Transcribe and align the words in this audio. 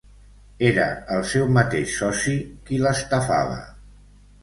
Era 0.69 0.87
el 1.17 1.21
seu 1.33 1.53
mateix 1.59 1.93
soci 2.01 2.37
qui 2.71 2.83
l'estafava. 2.87 3.65